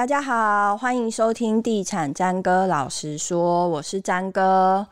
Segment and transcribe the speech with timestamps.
[0.00, 4.86] 大家好，欢迎收听地产詹哥老实说，我是詹哥。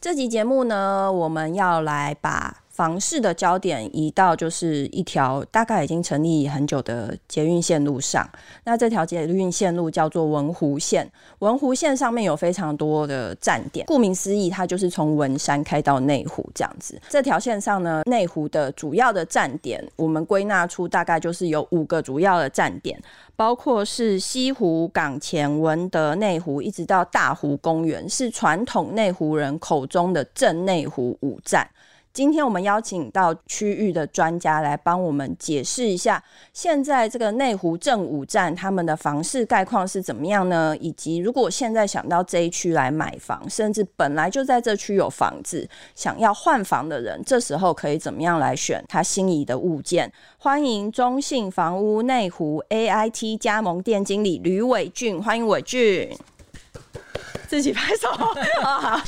[0.00, 8.28] 这集节目呢，我们要来把房市的焦点移到就是一条大概已经成立很久的捷运线路上。
[8.64, 13.86] 那这条捷运线路叫做文湖线，文湖线上面有非常多的站点。
[13.86, 17.00] 顾名思义，它就是从文山开到内湖这样子。
[17.08, 23.02] 这条线上呢，内湖的主要的站点，我们归纳出大概就是有五个主要的站点，
[23.34, 31.66] 包括是西湖、港前、文德、内湖，一直到大湖公园，是传统内湖人口中的正内湖五站。
[32.16, 40.74] 今天我们邀请到区域的专家来帮我们解释一下，现在这个内湖正五站他们的房市概况是怎么样呢？
[40.80, 50.10] 以及如果现在想到这一区来买房，甚至本来就在这区有房子，想要换房的人，这时候可以怎么样来选他心仪的物件？
[50.38, 56.16] 欢迎中信房屋内湖 AIT 加盟店经理吕伟俊，欢迎伟俊。
[57.46, 58.10] 自己拍手，
[58.62, 59.00] 好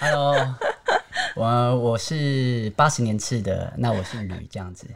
[0.00, 0.34] ，Hello，
[1.34, 4.86] 我我是八十年次的，那我是吕这样子。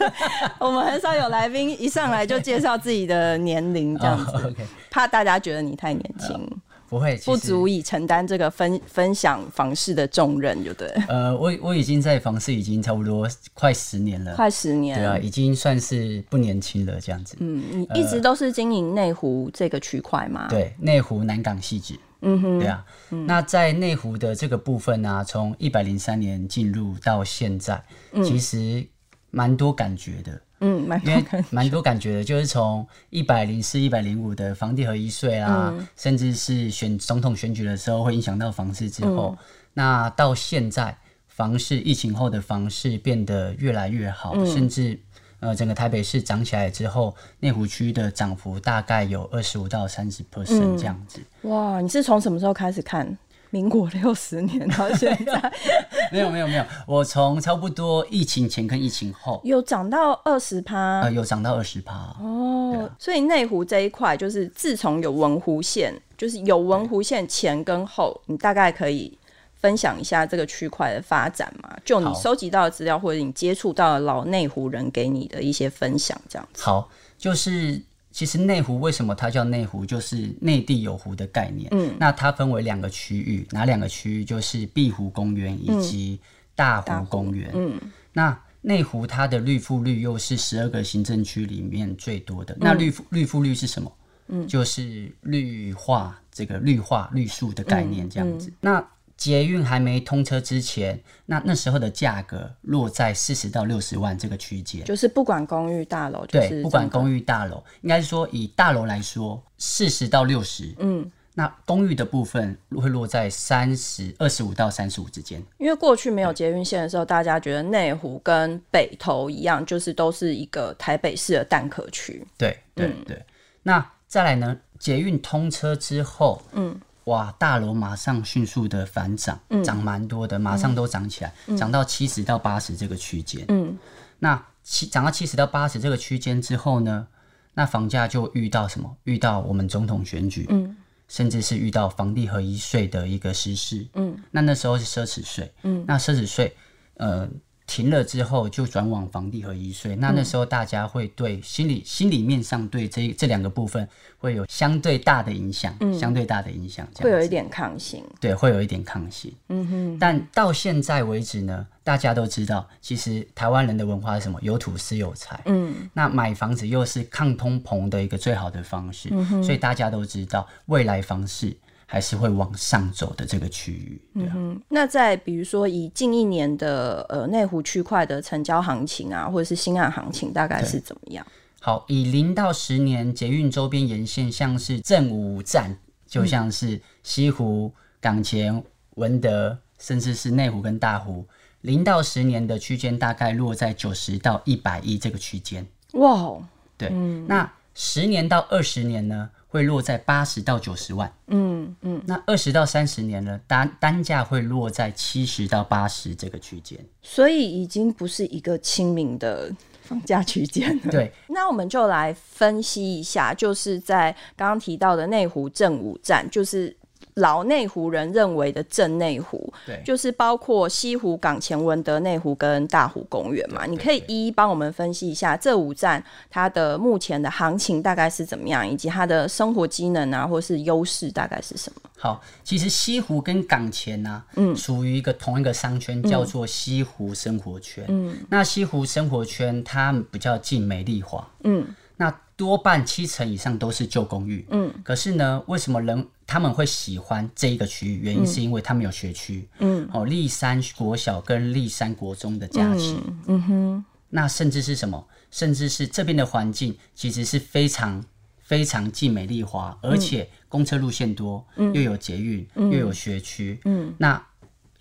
[0.58, 4.52] 我们很少有来宾一上来就介绍自己的年龄这样 子，oh.
[4.90, 6.56] 怕大家觉得你太年轻，uh,
[6.88, 10.88] 不会，不足以承担这个分分享房事的重任，就对。
[11.08, 17.36] 呃，我我已经在房事已经差不多快十年了，快十年，对啊，已经算是不年轻了这样子。
[17.40, 20.48] 嗯，你一直都是经营内湖这个区块吗？
[20.50, 21.98] 对，内湖南港汐止。
[22.22, 28.86] 嗯哼，对啊，嗯、那在内湖的这个部分呢、啊，从一百零三年进入到现在，嗯、其实
[29.30, 39.38] 蛮多感觉的，嗯，蛮因为蛮多感觉的，就是从一百零四、一百零五的房地合一税啊，嗯、甚至是选总统选举的时候会影响到房市之后，嗯、
[39.74, 40.96] 那到现在
[41.28, 44.98] 房市疫情后的房市变得越来越好，嗯、甚至。
[45.42, 51.18] 呃，整个台北市涨起来之后，内湖区的涨幅大概有二十五到三十 percent 这样子。
[51.42, 53.18] 哇，你是从什么时候开始看？
[53.50, 55.52] 民国六十年到现在？
[56.12, 61.00] 没有没有没有，我从差不多疫情前跟疫情后有涨到二十趴。
[61.00, 62.16] 呃，有涨到二十趴。
[62.18, 69.18] 哦，啊、所以内湖这一块就是自从有文湖线，就是有文湖线前跟后，你大概可以。
[69.62, 71.74] 分享一下这个区块的发展嘛？
[71.84, 76.62] 就你收集到的资料，或者你接触到的老内湖人给你的一些分享，这样子。
[76.64, 77.80] 好，就是
[78.10, 81.68] 其实内湖为什么它叫内湖，就是内地有湖的概念。
[81.70, 84.24] 嗯，那它分为两个区域，哪两个区域？
[84.24, 86.18] 就是碧湖公园以及
[86.56, 87.48] 大湖公园。
[87.54, 87.80] 嗯，
[88.12, 92.52] 那内湖它的绿覆率又是十二个行政区里面最多的。
[92.54, 93.92] 嗯、那绿绿覆率是什么？
[94.28, 98.48] 嗯，就是绿化这个绿化绿树的概念，这样子。
[98.48, 98.88] 嗯嗯、那
[99.22, 115.40] 捷运还没通车之前，那那时候的价格落在四十到六十万这个区间，就是不管公寓大楼，对，不管公寓大楼，应该是说以大楼来说，四十到六十，嗯，那公寓的部分会落在三十二十五到三十五之间。
[115.58, 122.26] 因为过去没有捷运线的时候，大家觉得内湖跟北投一样，就是都是一个台北市的蛋壳区。
[122.36, 123.26] 对对对，嗯、
[123.62, 124.56] 那再来呢？
[124.80, 126.80] 捷运通车之后，嗯。
[127.04, 127.34] 哇！
[127.38, 133.44] 大楼马上迅速的反涨，涨蛮、嗯、多的，马上都涨起来，涨、嗯、到七十到八十这个区间。
[133.48, 133.76] 嗯，
[134.18, 137.06] 那七涨到七十到八十这个区间之后呢，
[137.54, 138.96] 那房价就遇到什么？
[139.04, 140.76] 遇到我们总统选举，嗯，
[141.08, 143.86] 甚至是遇到房地合一税的一个实施。
[143.94, 145.52] 嗯，那那时候是奢侈税。
[145.62, 146.56] 嗯，那奢侈税，
[146.94, 147.28] 呃。
[147.72, 153.88] 停了之后就转往房地合一税，那那时候大家会对心理心理面上对这这两个部分
[154.18, 159.32] 会有相对大的影响，嗯、相对大的影响，会有一点抗性，对，会有一点抗性。
[159.48, 164.38] 嗯哼，但到现在为止呢，大家都知道，其实台湾人的文化是什么？
[164.42, 165.40] 有土是有财。
[165.46, 171.56] 嗯，那买房子又是抗通膨的一个最好的方式，嗯、哼所以大家都知道未来房市。
[171.92, 174.32] 还是会往上走的这个区域，对啊。
[174.34, 181.26] 嗯，那在比如说以近一年的呃内湖区块的成交行情啊，或者是新案行情，大概是怎么样？
[181.60, 191.26] 好，以零到十年捷运周边沿线，像是正五站，就像是西湖、港前、文德，甚至是内湖跟大湖，
[191.60, 195.66] 零到十年的区间大概落在九十到一百亿这个区间。
[195.92, 196.38] 哇，
[196.78, 199.28] 对，嗯，那十年到二十年呢？
[199.52, 210.90] 会落在八十到九十万，嗯嗯，那二十到三十年呢，单单价会落在七十到八十这个区间，所以已经不是一个亲民的房价区间了。
[210.90, 216.74] 对，那我们就来分析一下，就是在刚刚提到的内湖正午站，就是
[217.14, 223.66] 老内湖人认为的正内湖，对，就是包括西湖、港前、文德内湖跟大湖公园嘛。
[223.66, 231.90] 你可以一一帮我们分析一下这五站它的目前的行情大概是怎么样，以及它的生活机能啊，或是优势大概是什么？
[231.98, 237.84] 好，其实西湖跟港前呢、啊，嗯，属于一个同一个商圈，叫做西湖生活圈。
[237.88, 241.64] 嗯，那西湖生活圈它比较近美丽华，嗯，
[242.02, 246.04] 那多半七成以上都是旧公寓，嗯，可是呢，为什么人？
[246.26, 255.06] 他们会喜欢这一个区域，原因是因为他们有学区，嗯，哦，立山国小跟立山国中的加持，嗯，嗯哼，那甚至是什么？
[255.30, 258.04] 甚至是这边的环境其实是非常
[258.40, 264.20] 非常近美丽华，而且公车路线多，嗯，又有捷运，嗯，又有学区，嗯，那。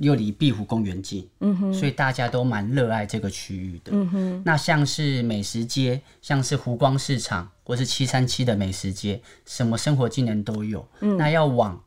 [0.01, 3.92] 又离碧湖公园近，嗯哼，所以大家都蛮热爱这个区域的。
[3.94, 10.83] 嗯哼，那像是美食街，像是湖光市场，或是七三七的美食街，什么生活技能都有。
[11.01, 11.80] 嗯，那要往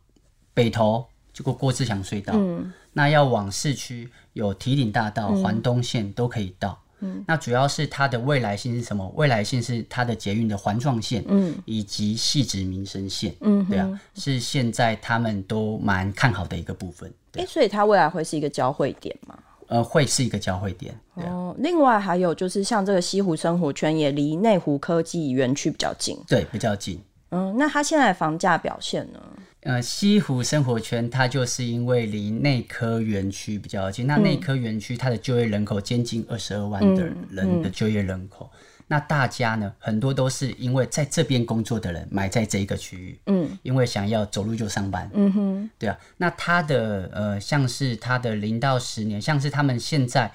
[0.54, 2.34] 北投，就过郭志强隧道。
[2.36, 6.80] 嗯，那要往市区，有提岭大道、环东线都可以到。
[7.00, 9.06] 嗯，那主要是它的未来性是什么？
[9.16, 13.34] 未来性是它的捷运的环状线，嗯，以及汐止民生线。
[13.40, 17.12] 嗯，对啊，是现在他们都蛮看好的一个部分。
[17.32, 19.38] 哎、欸，所以它未来会是一个交汇点吗？
[19.66, 20.94] 呃，会是一个交汇点。
[21.14, 27.00] 哦，另外还有就是像这个西湖生活圈也离内湖科技园区比较近，对，比较近。
[27.30, 29.20] 嗯，那它现在的房价表现呢？
[29.64, 38.50] 呃，西湖生活圈它就是因为离内科园区比较近，那内科园区它的就业人口接近二十二万的人的就业人口。
[38.86, 45.98] 那大家呢，很多都是因为在这边工作的人买在这一个区域，嗯，因为想要走路就上班，嗯哼，对啊。
[46.18, 50.30] 那他的呃，像是他的零到十年，像是他们现在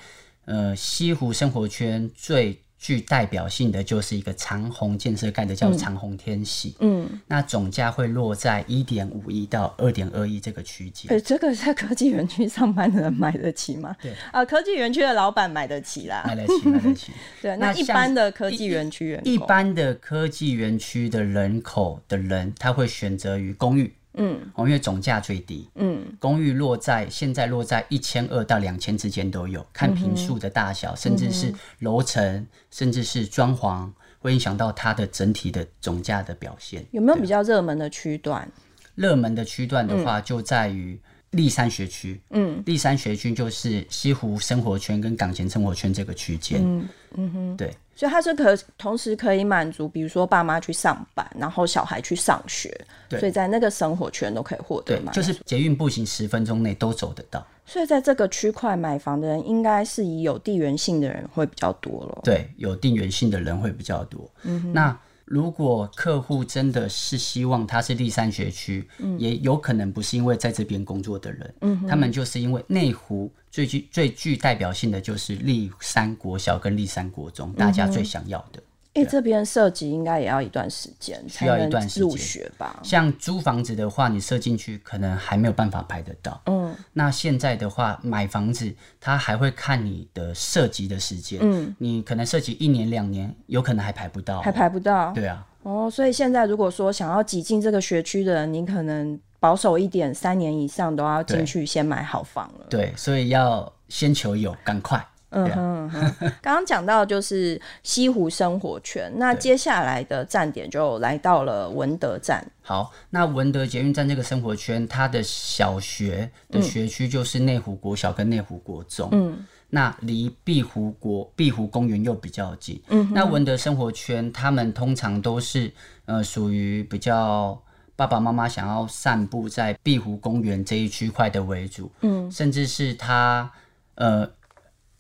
[0.46, 2.60] 呃西湖生活圈最。
[2.80, 6.74] 具代表性的就是一个长虹建设盖的，叫长虹天喜。
[6.80, 11.12] 嗯，那总价会落在一点五亿到二点二亿这个区间。
[11.12, 13.94] 哎，这个在科技园区上班的人买得起吗？
[14.02, 17.12] 对啊，科技园区的老板买得起啦，买得起，买得起。
[17.42, 23.94] 对，那一般的科技园区，一般的科技园区的人口的人，他会选择于公寓。
[24.16, 33.90] 嗯，因为总价最低，嗯，公寓落在现在落在一千二到两千之间都有，看坪数的大小，嗯、甚至是楼层，嗯、甚至是装潢，
[34.20, 36.86] 会影响到它的整体的总价的表现。
[36.92, 38.50] 有没有比较热门的区段？
[38.96, 41.00] 热门的区段的话，就在于
[41.32, 47.74] 立山学区，嗯，立山学区就是西湖生活圈跟港前生活圈这个区间，嗯嗯哼，对。
[48.00, 52.74] 所以它是可同时可以满足，比如说爸妈去上班，然后小孩去上学，
[53.10, 57.46] 所以在那个生活圈都可以获得嘛，就是捷运步行十分钟内都走得到。
[57.66, 62.22] 所以在这个区块买房的人，应该是以有地缘性的人会比较多咯。
[62.24, 64.22] 对，有地缘性的人会比较多。
[64.44, 64.98] 嗯哼，那。
[65.30, 78.60] 如果客户真的是希望他是立山学区，嗯、也有可能不是因为在这边工作的人，嗯、他们就是因为内湖最具最具代表性的就是立山国小跟立山国中，大家最想要的。
[79.04, 82.80] 哎，这边设计应该也要一段时间，需要一段时间入学吧？
[82.84, 86.42] 像租房子的话，你设进去可能还没有办法排得到。
[86.46, 91.40] 嗯，那现在的话，买房子他还会看你的涉及的时间。
[91.42, 95.12] 嗯，你可能涉及一年两年，有可能还排不到，还排不到。
[95.14, 95.46] 对啊。
[95.64, 102.66] 哦，所以现在如果说想要挤进这个学区的人，你可能保守一点，三年以上都要进去先买好房了。
[102.70, 105.06] 对，所以要先求有，赶快。
[105.32, 112.44] 嗯哼哼， 刚刚讲到就是西湖生活圈，那接下来的站点就来到了文德站。
[112.62, 119.08] 好，那文德捷运站这个生活圈，它的小学的学区就是内湖国小跟内湖国中。
[119.12, 122.82] 嗯，那离碧湖国碧湖公园又比较近。
[122.88, 125.72] 嗯，那文德生活圈，他们通常都是
[126.06, 127.62] 呃属于比较
[127.96, 131.92] 爸爸妈妈想要散步在碧湖公园这一区块的为主。
[132.02, 133.52] 嗯，甚至是他
[133.94, 134.28] 呃。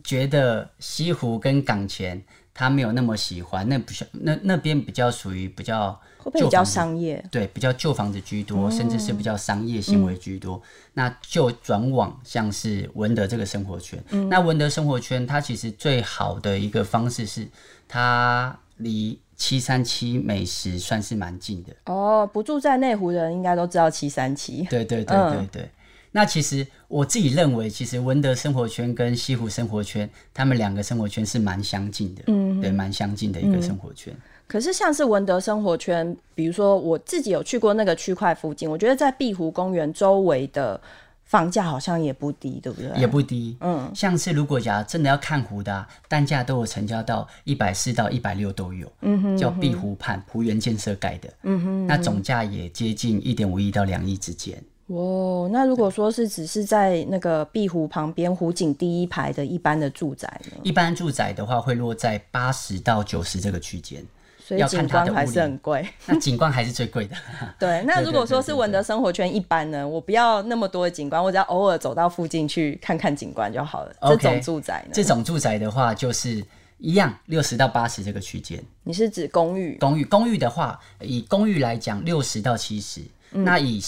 [0.03, 2.22] 觉得西湖跟港前
[2.53, 7.24] 他没有那么喜欢，那不是那那边比较属于比较会不会比较商业？
[7.32, 10.62] 对，比较旧房子居多，嗯、甚至是比较商业行为居多，嗯、
[10.94, 14.01] 那就转往像是文德这个生活圈。
[14.10, 17.48] 嗯、那文德生活圈它其实最好的一个方式是，
[17.88, 21.74] 它离七三七美食算是蛮近的。
[21.86, 24.63] 哦，不住在内湖的人应该都知道七三七。
[24.63, 25.70] 对对对对对。
[26.10, 34.12] 嗯那其实我自己认为，其实文德生活圈跟西湖生活圈，他们两个生活圈是蛮相近的，嗯哼，对，蛮相近的一个生活圈。
[34.13, 34.22] 嗯。
[34.48, 40.82] 可是像是文德生活圈，比如说我自己有去过那个区块附近，我觉得在碧湖公园周围的
[41.25, 42.89] 房价好像也不低，对不对？
[43.00, 54.60] 也不低，嗯，像是如果假如真的要看湖的，啊，单价都有成交到一百四到一百六都有，嗯哼，嗯哼，叫碧湖畔湖园建设盖的，嗯哼，嗯哼，那总价也接近一点五亿到两亿之间。
[54.89, 60.58] 哦，那如果说是只是在那个碧湖旁边湖景第一排的一般的住宅呢？
[60.63, 64.03] 一般住宅的话会落在八十到九十这个区间，
[64.43, 65.88] 所以景观还是很贵。
[66.08, 67.15] 那景观还是最贵的。
[67.60, 73.93] 对，那如果说是文德生活圈一般呢，我不要那么多的景观，我只要偶尔走到附近去看看景观就好了。
[74.01, 74.91] Okay, 这种住宅呢？
[74.91, 76.43] 这种住宅的话就是
[76.79, 78.60] 一样，六十到八十这个区间。
[78.84, 79.77] 你是指公寓？
[79.79, 83.01] 公寓，公寓的话，以公寓来讲，六十到七十，
[83.34, 83.43] 嗯。
[83.43, 83.79] 那以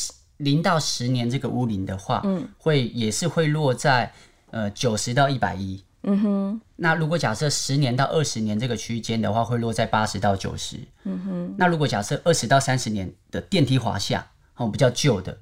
[0.42, 4.12] 零到十年这个屋龄的话，嗯，会也是会落在
[4.52, 6.62] 呃九十到一百一，嗯哼。
[6.76, 11.56] 那如果假设十年到二十年这个区间的话，会落在八十到九十，嗯哼。
[11.58, 14.26] 那如果假设二十到三十年的电梯滑下，
[14.58, 15.38] 哦比较旧的，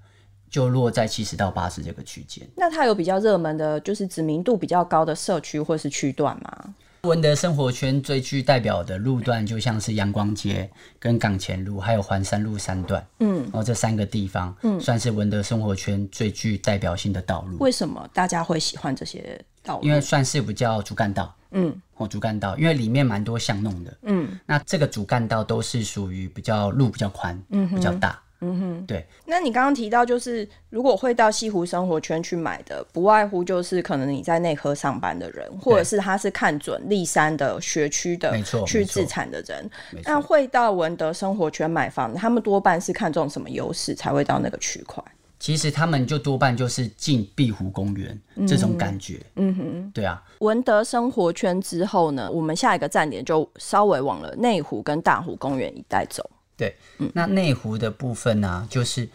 [0.50, 2.48] 就落在七十到八十这个区间。
[2.56, 6.76] 那它有比较热门的，就是知名度比较高的社区或是区段吗？
[7.04, 13.06] 文德生活圈最具代表的路段，就像是阳光街、跟港前路，还有环山路三段。
[13.20, 17.58] 嗯，然后这三个地方，嗯，算是文德生活圈最具代表性的道路。
[17.60, 19.86] 为什么大家会喜欢这些道路？
[19.86, 21.34] 因为算是比较主干道。
[21.52, 23.98] 嗯，或主干道，因为里面蛮多巷弄的。
[24.04, 28.22] 嗯，那这个主干道都是属于比较路比较宽，嗯，比较大。
[28.42, 29.06] 嗯哼，对。
[29.26, 39.70] 那你刚刚提到，就是如果会到西湖生活圈去买的，不外乎就是可能你在内科上班的人，或者是他是看准立山的学区的，没错，去自产的人。
[40.06, 45.04] 那会到文德生活圈买房，他们多半是看中什么优势才会到那个区块？
[45.38, 49.22] 其实他们就多半就是进碧湖公园、嗯、这种感觉。
[49.36, 50.22] 嗯哼，对啊。
[50.40, 56.30] 文德生活圈之后呢，我们下一个站点就稍微往了内湖跟大湖公园一带走。
[56.60, 56.76] 对，
[57.14, 59.08] 那内湖的部分呢、啊，就是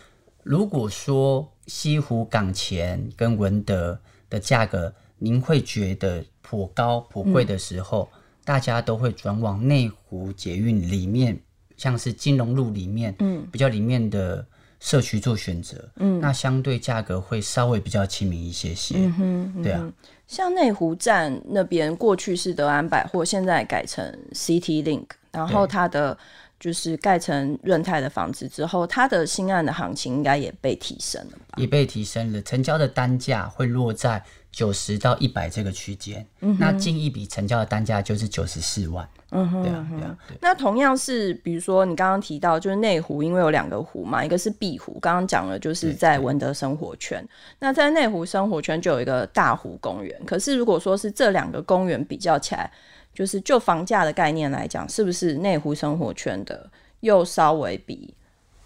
[0.42, 11.38] 如果说西湖港前跟文德的价格，您会觉得颇高颇贵的时候，嗯、大家都会转往内湖捷运里面，
[11.76, 14.46] 像是金融路里面，嗯，比较里面的
[14.80, 19.92] 社区做选择，嗯，那相对价格会稍微比较亲民一些些，嗯哼，嗯哼，对啊，
[20.26, 26.16] 像内湖站那边过去是德安百货，现在改成 City Link，然后它的。
[26.58, 31.54] 就是盖成润泰的房子之后，它的新案的行情应该也被提升了吧？
[31.56, 36.26] 也被提升了，成交的单价会落在九十到一百这个区间。
[36.40, 39.06] 嗯，那近一笔成交的单价就是九十四万。
[39.36, 40.16] 嗯哼，对啊，对啊。
[40.40, 47.26] 那同样是，比如说你刚刚提到，就是内湖，因为有两个湖嘛，一个是碧湖，刚刚讲了，就是在文德生活圈。
[47.58, 50.18] 那在内湖生活圈就有一个大湖公园。
[50.24, 52.70] 可是如果说是这两个公园比较起来，
[53.12, 58.14] 就是就房价的概念来讲，是不是内湖生活圈的又稍微比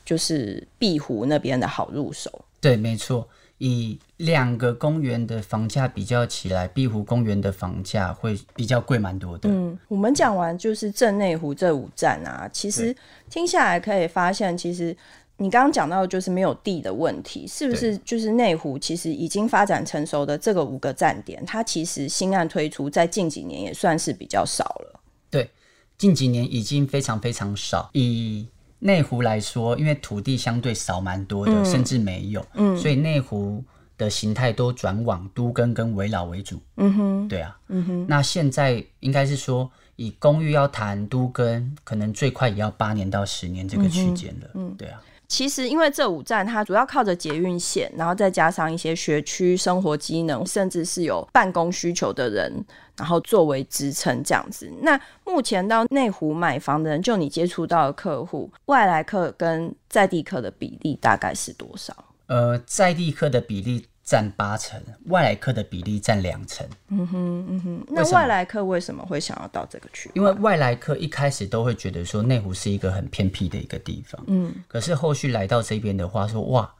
[0.05, 2.31] 就是碧湖那边的好入手？
[2.61, 3.27] 对，没错。
[3.59, 9.49] 以两个公园的房价比较起来，碧湖公园的房价会比较贵蛮多的。
[9.49, 12.95] 嗯，我们讲完就是镇内湖这五站啊，其实
[13.31, 14.97] 听下来可以发现，其实。
[15.41, 17.97] 你刚刚讲到就是没有地的问题，是不是？
[17.99, 25.01] 就是内湖其实已经发展成熟的这个五个站点，它其实新案推出在近几年也算是比较少了。
[25.31, 25.49] 对，
[25.97, 27.89] 近几年已经非常非常少。
[27.93, 28.49] 以
[28.81, 33.65] 内湖来说，因为土地相对少蛮多的，嗯，甚至没有，嗯，所以内湖
[33.97, 36.61] 的形态都转往都更跟围老为主。
[36.77, 38.07] 嗯哼，对啊，嗯哼。
[38.09, 44.51] 那现在应该是说，以公寓要谈都更，可能最快也要八年到十年这个区间了。
[44.55, 45.03] 嗯，对啊。
[45.29, 52.65] 其实，因为这五站它主要靠着捷运线，然后再加上一些学区生活机能，甚至是有办公需求的人，
[52.97, 54.73] 然后作为支撑这样子。
[54.81, 61.95] 那目前到内湖买房的人，就你接触到的客户，外来客跟在地客的比例大概是多少？
[62.27, 63.87] 呃，在地客的比例。
[64.09, 66.67] 占八成，外来客的比例占两成。
[66.89, 67.87] 嗯哼，嗯哼。
[67.91, 70.11] 那外来客为什么会想要到这个区？
[70.15, 74.25] 因为外来客一开始都会觉得说内湖是一个很偏僻的一个地方。
[74.27, 74.51] 嗯。
[74.67, 76.75] 可是后续来到这边的话说，说哇，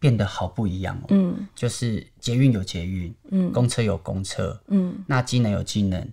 [0.00, 1.06] 变得好不一样哦。
[1.10, 1.46] 嗯。
[1.54, 6.04] 就是捷运有捷运，嗯，公车有公车，嗯，那机能有机能，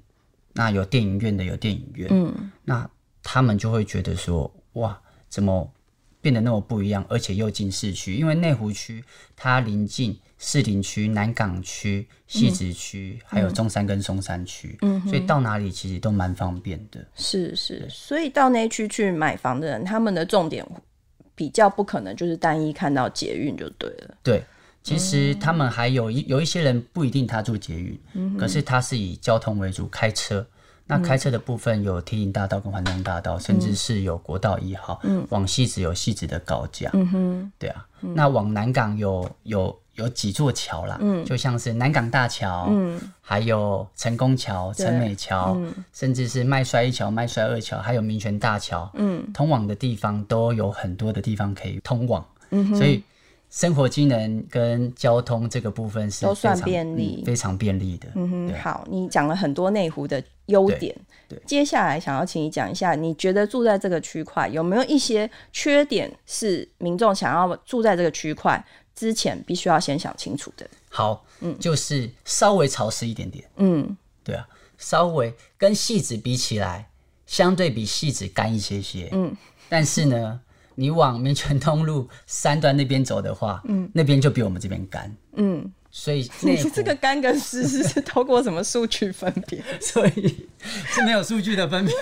[0.54, 2.88] 那有电影院的有电影院，嗯，那
[3.24, 5.74] 他们就会觉得说哇，怎么
[6.22, 8.14] 变得那么不一样，而且又进市区？
[8.14, 9.04] 因为内湖区
[9.36, 10.16] 它临近。
[10.46, 17.00] 士林区、南港区、汐止区，还有中山跟松山区，嗯，所以到哪里其实都蛮方便的。
[17.16, 20.66] 是是，所以到那区去买房的人，他们的重点
[21.34, 24.16] 比较不可能就是单一看到捷运就对了。
[24.22, 24.44] 对，
[24.84, 30.46] 其实他们还有一有一些人不一定他住捷运，嗯，可是他是以交通为主，开车。
[30.86, 53.04] 那开车的部分有天宁大道跟环东大道，嗯，甚至是有国道一号，嗯，往汐止有汐止的高架，嗯哼，对啊，嗯，那往南港有有有几座桥啦，嗯，就像是南港大桥，嗯，还有成功桥、成美桥，嗯，甚至是麦帅一桥、麦帅二桥，还有民权大桥，嗯，通往的地方都有很多的地方可以通往，嗯，所以
[53.52, 58.08] 生活机能跟交通这个部分是都算便利，嗯、非常便利的。
[58.16, 60.96] 嗯哼，好，你讲了很多内湖的优点，
[61.30, 70.70] 对，对，接下来想要请你讲一下，你觉得住在这个区块有没有一些缺点是民众想要住在这个区块之前必须要先想清楚的？
[70.90, 74.48] 好，嗯，就是稍微潮湿一点点，嗯，对啊，
[74.78, 76.90] 稍微跟细纸比起来，
[77.26, 79.36] 相对比细纸干一些些，嗯，
[79.70, 80.42] 但是呢。
[80.76, 89.64] 你往民权东路三段那边走的话，嗯，那边就比我们这边干，嗯，所以 你这个干跟湿是透过什么数据分别？
[89.80, 90.48] 所以
[90.88, 91.94] 是没有数据的分别。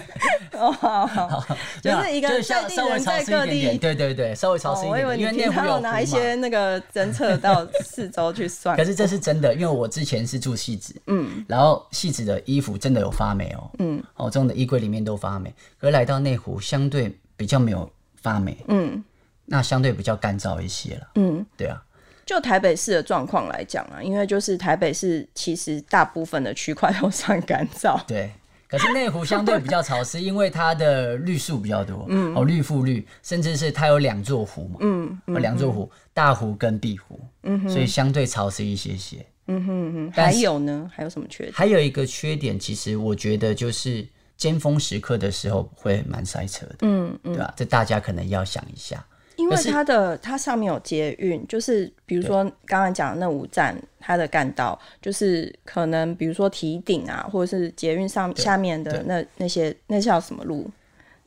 [0.58, 4.92] 哦，好好，就是一个在地人在各地，对对对，稍微潮湿一点。
[4.92, 8.74] 我以为你有拿一些那个侦测到四周去算。
[8.74, 17.88] 可是这是真的，因为我之前是住戏子，嗯，然后戏子的衣服真的有发霉哦，嗯，哦，这种的衣柜里面都发霉，可是来到内湖相对比较没有。
[18.22, 19.04] 发霉，嗯，
[19.44, 21.80] 那相对比较干燥一些了，嗯，对啊。
[22.26, 28.30] 就台北市的状况来讲啊，因为就是台北市其实大部分的区块都算干燥，对。
[28.68, 40.12] 可是内湖相对比较潮湿，因为它的绿树比较多，嗯，哦，绿覆绿，甚至是它有两座湖嘛，嗯，嗯，两座湖，大湖跟碧湖，嗯哼，所以相对潮湿一些些，嗯哼嗯哼。
[40.12, 40.90] 还有呢？
[40.92, 41.54] 还有什么缺点？
[41.54, 44.06] 还有一个缺点，其实我觉得就是。
[44.36, 47.54] 尖峰时刻的时候会蛮塞车的，嗯嗯，对吧？
[47.56, 49.02] 这大家可能要想一下，
[49.36, 60.70] 因为它的它上面有捷运，就是比如说刚刚讲的那五站，它的干道就是可能比如说堤顶啊，或者是捷运上下面的那那些那叫什么路？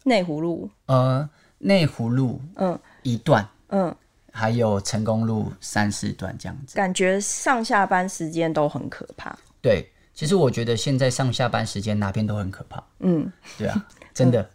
[0.04, 0.70] 内湖路？
[0.88, 3.94] 呃，内湖路，嗯，一段，嗯，
[4.32, 9.90] 还有成功路三四段这样子，感觉上下班时间都很可怕，对。
[10.12, 14.50] 其实我觉得现在上下班时间哪边都很可怕，嗯，对啊，真的，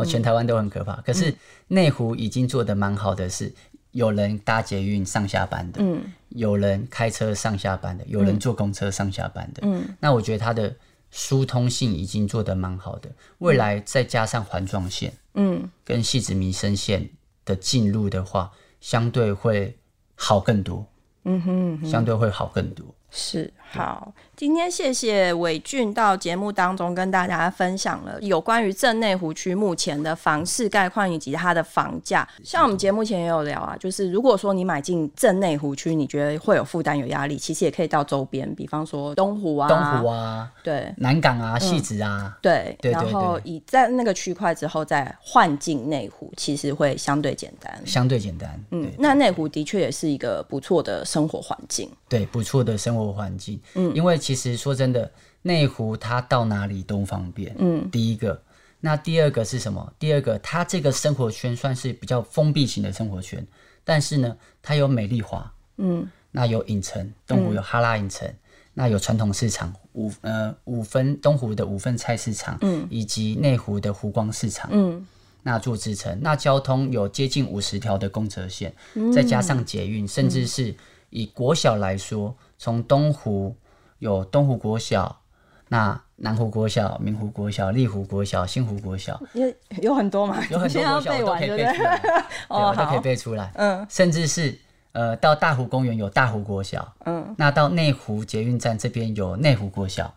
[0.00, 0.96] 哦，全台湾都很可怕。
[1.02, 1.34] 可是
[1.68, 3.52] 内湖已经做得蛮好的是，
[3.92, 10.74] 有人搭捷运上下班的，嗯，有人开车上下班的，有人坐公车上下班的，嗯，那我觉得它的
[11.10, 13.10] 疏通性已经做得蛮好的。
[13.38, 17.08] 未来再加上环状线，嗯，跟汐止民生线
[17.44, 19.76] 的进入的话，相对会
[20.14, 20.86] 好更多，
[21.24, 22.86] 嗯哼，嗯哼，相对会好更多。
[23.10, 32.28] 是好，今天谢谢伟俊到节目当中跟大家分享了有关于镇内湖区目前的房市概况以及它的房价。
[32.42, 48.60] 像我们节目前也有聊啊，就是如果说你买进镇内湖区，你觉得会有负担、有压力，其实也可以到周边，比方说东湖啊、东湖啊，对，南港啊、汐止啊，嗯、对，对，然后以在那个区块之后再换进内湖，其实会相对简单，相对简单。
[48.72, 53.59] 嗯，那内湖的确也是一个不错的生活环境，对，不错的生活环境。
[53.74, 55.10] 嗯，因为其实说真的，
[55.42, 57.54] 内湖它到哪里都方便。
[57.58, 58.42] 嗯，第一个，
[58.80, 59.92] 那第二个是什么？
[59.98, 63.46] 第二个，它这个生活圈算是比较封闭型的生活圈，
[63.84, 68.36] 但是呢，它有美丽华，嗯，那有影城，东湖有哈拉影城，嗯、
[68.74, 75.06] 那有传统市场五呃五分东湖的五分菜市场，嗯，以及内湖的湖光市场，嗯，
[75.42, 80.74] 那做支撑，那交通有接近五十条的公车线，嗯、再加上捷运，甚至是
[81.10, 82.36] 以国小来说。
[82.60, 83.56] 从东湖
[84.00, 85.22] 有东湖国小，
[85.68, 90.36] 那南湖国小、明湖国小、丽湖国小、新湖国小，有有很多嘛？
[90.50, 92.02] 有很多国小 我都可以背出来，
[92.48, 93.50] 哦，我都可以背出来。
[93.54, 94.58] 嗯，甚至是
[94.92, 100.12] 呃，到大湖公园有大湖国小，嗯，那到内湖捷运站这边有内湖国小，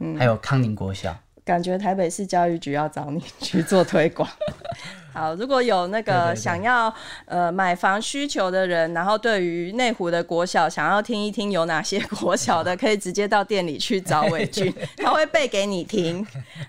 [0.00, 1.16] 嗯，还有康宁国小。
[1.44, 4.28] 感觉台北市教育局要找你去做推广。
[5.16, 6.92] 好，如果有那个想要
[7.24, 16.26] 呃买房需求的人，然后对于内湖的国小想要听一听有哪些国小的，可以直接到店里去找伟俊， 他会背给你听。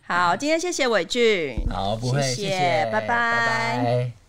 [0.08, 1.58] 好，今天谢谢伟俊。
[1.70, 2.90] 好，不会，谢谢。
[2.90, 4.27] 拜拜。